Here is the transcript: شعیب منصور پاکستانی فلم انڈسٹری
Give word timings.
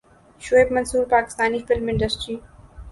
شعیب 0.41 0.71
منصور 0.75 1.03
پاکستانی 1.13 1.59
فلم 1.67 1.87
انڈسٹری 1.89 2.35